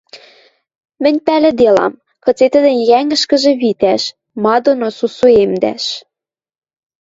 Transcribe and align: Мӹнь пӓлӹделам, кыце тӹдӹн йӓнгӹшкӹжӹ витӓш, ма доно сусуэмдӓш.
Мӹнь 1.01 1.19
пӓлӹделам, 1.25 1.93
кыце 2.23 2.45
тӹдӹн 2.53 2.75
йӓнгӹшкӹжӹ 2.89 3.53
витӓш, 3.61 4.03
ма 4.43 4.55
доно 4.63 4.89
сусуэмдӓш. 4.97 5.85